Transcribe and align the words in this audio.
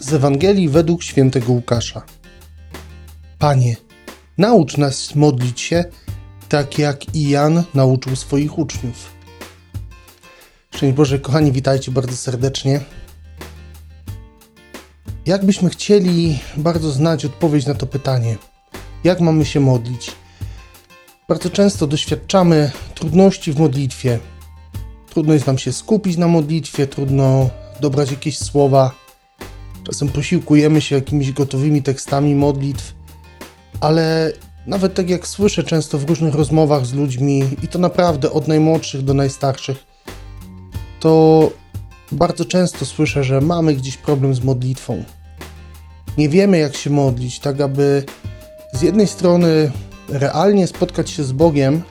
Z 0.00 0.12
Ewangelii 0.12 0.68
według 0.68 1.02
świętego 1.02 1.52
Łukasza. 1.52 2.02
Panie, 3.38 3.76
naucz 4.38 4.76
nas 4.76 5.14
modlić 5.14 5.60
się, 5.60 5.84
tak 6.48 6.78
jak 6.78 7.14
i 7.14 7.28
Jan 7.28 7.64
nauczył 7.74 8.16
swoich 8.16 8.58
uczniów. 8.58 9.12
Szczęść 10.74 10.96
Boże, 10.96 11.18
kochani, 11.18 11.52
witajcie 11.52 11.92
bardzo 11.92 12.16
serdecznie. 12.16 12.80
Jakbyśmy 15.26 15.70
chcieli 15.70 16.38
bardzo 16.56 16.90
znać 16.90 17.24
odpowiedź 17.24 17.66
na 17.66 17.74
to 17.74 17.86
pytanie, 17.86 18.36
jak 19.04 19.20
mamy 19.20 19.44
się 19.44 19.60
modlić? 19.60 20.12
Bardzo 21.28 21.50
często 21.50 21.86
doświadczamy 21.86 22.70
trudności 22.94 23.52
w 23.52 23.58
modlitwie. 23.58 24.18
Trudno 25.10 25.34
jest 25.34 25.46
nam 25.46 25.58
się 25.58 25.72
skupić 25.72 26.16
na 26.16 26.28
modlitwie, 26.28 26.86
trudno 26.86 27.50
dobrać 27.80 28.10
jakieś 28.10 28.38
słowa. 28.38 29.07
Czasem 29.88 30.08
posiłkujemy 30.08 30.80
się 30.80 30.94
jakimiś 30.94 31.32
gotowymi 31.32 31.82
tekstami 31.82 32.34
modlitw, 32.34 32.94
ale 33.80 34.32
nawet 34.66 34.94
tak 34.94 35.10
jak 35.10 35.26
słyszę 35.26 35.64
często 35.64 35.98
w 35.98 36.04
różnych 36.04 36.34
rozmowach 36.34 36.86
z 36.86 36.92
ludźmi, 36.92 37.44
i 37.62 37.68
to 37.68 37.78
naprawdę 37.78 38.30
od 38.30 38.48
najmłodszych 38.48 39.02
do 39.02 39.14
najstarszych, 39.14 39.84
to 41.00 41.50
bardzo 42.12 42.44
często 42.44 42.84
słyszę, 42.84 43.24
że 43.24 43.40
mamy 43.40 43.74
gdzieś 43.74 43.96
problem 43.96 44.34
z 44.34 44.44
modlitwą. 44.44 45.04
Nie 46.18 46.28
wiemy, 46.28 46.58
jak 46.58 46.76
się 46.76 46.90
modlić, 46.90 47.38
tak 47.38 47.60
aby 47.60 48.04
z 48.72 48.82
jednej 48.82 49.06
strony 49.06 49.70
realnie 50.08 50.66
spotkać 50.66 51.10
się 51.10 51.24
z 51.24 51.32
Bogiem, 51.32 51.82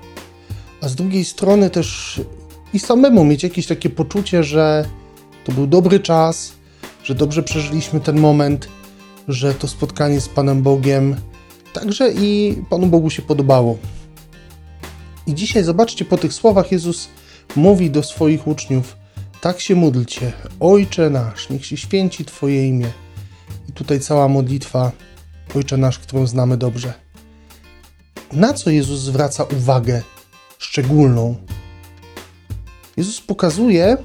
a 0.82 0.88
z 0.88 0.96
drugiej 0.96 1.26
strony 1.26 1.70
też 1.70 2.22
i 2.74 2.80
samemu 2.80 3.26
mieć 3.26 3.44
jakieś 3.44 3.68
takie 3.68 3.90
poczucie, 3.90 4.44
że 4.44 4.86
to 5.46 5.52
był 5.52 5.68
dobry 5.68 6.00
czas, 6.00 6.57
że 7.08 7.16
dobrze 7.16 7.44
przeżyliśmy 7.44 8.00
ten 8.00 8.20
moment, 8.20 8.68
że 9.28 9.54
to 9.54 9.68
spotkanie 9.68 10.22
z 10.22 10.30
Panem 10.30 10.62
Bogiem 10.62 11.16
także 11.74 12.12
i 12.14 12.56
Panu 12.70 12.88
Bogu 12.88 13.10
się 13.10 13.22
podobało. 13.22 13.78
I 15.28 15.36
dzisiaj 15.36 15.64
zobaczcie, 15.64 16.06
po 16.06 16.18
tych 16.18 16.34
słowach 16.34 16.72
Jezus 16.72 17.10
mówi 17.56 17.92
do 17.92 18.04
swoich 18.04 18.48
uczniów: 18.48 18.98
Tak 19.42 19.60
się 19.60 19.76
módlcie, 19.76 20.32
Ojcze 20.60 21.10
nasz, 21.10 21.50
niech 21.50 21.66
się 21.66 21.78
święci 21.78 22.26
Twoje 22.26 22.68
imię. 22.68 22.88
I 23.70 23.72
tutaj 23.72 24.00
cała 24.00 24.28
modlitwa 24.28 24.92
Ojcze 25.56 25.78
nasz, 25.78 26.00
którą 26.00 26.28
znamy 26.28 26.58
dobrze. 26.58 26.94
Na 28.32 28.54
co 28.54 28.70
Jezus 28.70 29.00
zwraca 29.00 29.44
uwagę 29.44 30.02
szczególną? 30.58 31.36
Jezus 32.98 33.22
pokazuje, 33.22 33.98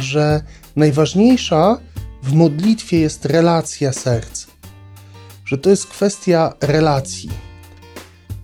że 0.00 0.42
najważniejsza 0.76 1.78
w 2.22 2.32
modlitwie 2.32 3.00
jest 3.00 3.24
relacja 3.24 3.92
serc, 3.92 4.46
że 5.44 5.58
to 5.58 5.70
jest 5.70 5.86
kwestia 5.86 6.54
relacji. 6.60 7.30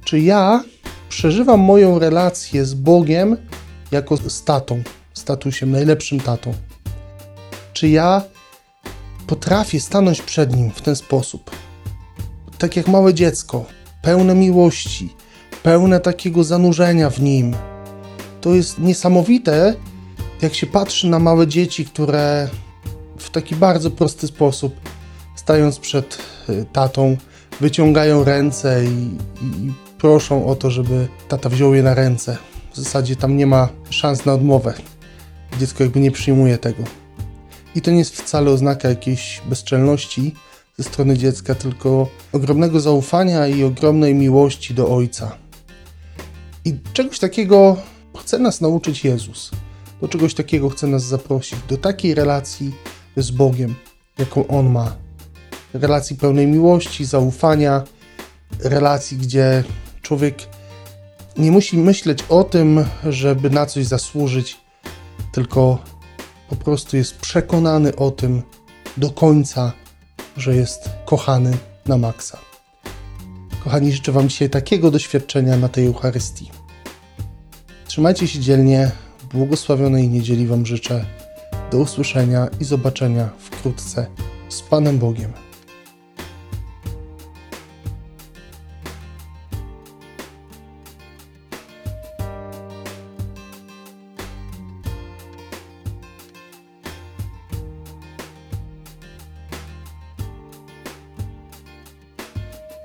Czy 0.04 0.20
ja 0.20 0.64
przeżywam 1.08 1.60
moją 1.60 1.98
relację 1.98 2.64
z 2.64 2.74
Bogiem 2.74 3.36
jako 3.90 4.16
z 4.16 4.44
tatą, 4.44 4.82
statusem, 5.14 5.70
najlepszym 5.70 6.20
tatą? 6.20 6.54
Czy 7.72 7.88
ja 7.88 8.22
potrafię 9.26 9.80
stanąć 9.80 10.22
przed 10.22 10.56
Nim 10.56 10.70
w 10.70 10.82
ten 10.82 10.96
sposób? 10.96 11.50
Tak 12.58 12.76
jak 12.76 12.88
małe 12.88 13.14
dziecko, 13.14 13.64
pełne 14.02 14.34
miłości, 14.34 15.14
pełne 15.62 16.00
takiego 16.00 16.44
zanurzenia 16.44 17.10
w 17.10 17.20
Nim. 17.20 17.56
To 18.40 18.54
jest 18.54 18.78
niesamowite, 18.78 19.74
jak 20.42 20.54
się 20.54 20.66
patrzy 20.66 21.08
na 21.08 21.18
małe 21.18 21.46
dzieci, 21.46 21.84
które 21.84 22.48
taki 23.36 23.56
bardzo 23.56 23.90
prosty 23.90 24.26
sposób, 24.26 24.74
stając 25.34 25.78
przed 25.78 26.18
y, 26.48 26.66
tatą, 26.72 27.16
wyciągają 27.60 28.24
ręce 28.24 28.84
i, 28.84 28.88
i, 29.44 29.66
i 29.66 29.72
proszą 29.98 30.46
o 30.46 30.54
to, 30.54 30.70
żeby 30.70 31.08
tata 31.28 31.48
wziął 31.48 31.74
je 31.74 31.82
na 31.82 31.94
ręce. 31.94 32.36
W 32.72 32.76
zasadzie 32.76 33.16
tam 33.16 33.36
nie 33.36 33.46
ma 33.46 33.68
szans 33.90 34.24
na 34.24 34.32
odmowę. 34.32 34.74
Dziecko 35.58 35.82
jakby 35.82 36.00
nie 36.00 36.10
przyjmuje 36.10 36.58
tego. 36.58 36.82
I 37.74 37.82
to 37.82 37.90
nie 37.90 37.98
jest 37.98 38.16
wcale 38.16 38.50
oznaka 38.50 38.88
jakiejś 38.88 39.42
bezczelności 39.48 40.34
ze 40.78 40.84
strony 40.84 41.18
dziecka, 41.18 41.54
tylko 41.54 42.08
ogromnego 42.32 42.80
zaufania 42.80 43.46
i 43.46 43.64
ogromnej 43.64 44.14
miłości 44.14 44.74
do 44.74 44.88
ojca. 44.88 45.36
I 46.64 46.74
czegoś 46.92 47.18
takiego 47.18 47.76
chce 48.18 48.38
nas 48.38 48.60
nauczyć 48.60 49.04
Jezus. 49.04 49.50
Do 50.00 50.08
czegoś 50.08 50.34
takiego 50.34 50.68
chce 50.68 50.86
nas 50.86 51.04
zaprosić. 51.04 51.58
Do 51.68 51.76
takiej 51.76 52.14
relacji 52.14 52.72
z 53.16 53.30
Bogiem, 53.30 53.74
jaką 54.18 54.46
On 54.46 54.70
ma. 54.70 54.96
Relacji 55.74 56.16
pełnej 56.16 56.46
miłości, 56.46 57.04
zaufania, 57.04 57.82
relacji, 58.60 59.16
gdzie 59.16 59.64
człowiek 60.02 60.34
nie 61.38 61.50
musi 61.50 61.78
myśleć 61.78 62.18
o 62.28 62.44
tym, 62.44 62.84
żeby 63.04 63.50
na 63.50 63.66
coś 63.66 63.86
zasłużyć, 63.86 64.56
tylko 65.32 65.78
po 66.48 66.56
prostu 66.56 66.96
jest 66.96 67.16
przekonany 67.16 67.96
o 67.96 68.10
tym 68.10 68.42
do 68.96 69.10
końca, 69.10 69.72
że 70.36 70.56
jest 70.56 70.90
kochany 71.04 71.56
na 71.86 71.98
maksa. 71.98 72.38
Kochani, 73.64 73.92
życzę 73.92 74.12
Wam 74.12 74.28
dzisiaj 74.28 74.50
takiego 74.50 74.90
doświadczenia 74.90 75.56
na 75.56 75.68
tej 75.68 75.86
Eucharystii. 75.86 76.50
Trzymajcie 77.86 78.28
się 78.28 78.40
dzielnie, 78.40 78.90
błogosławionej 79.32 80.08
niedzieli 80.08 80.46
Wam 80.46 80.66
życzę. 80.66 81.04
Do 81.70 81.78
usłyszenia 81.78 82.48
i 82.60 82.64
zobaczenia 82.64 83.28
wkrótce 83.38 84.06
z 84.48 84.62
Panem 84.62 84.98
Bogiem. 84.98 85.45